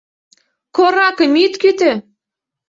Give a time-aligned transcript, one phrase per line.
[0.75, 1.91] Коракым ит кӱтӧ!..